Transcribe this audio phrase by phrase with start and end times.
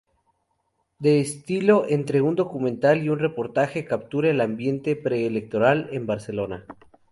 [0.97, 6.65] De estilo entre un documental y un reportaje, captura el ambiente preelectoral en Barcelona.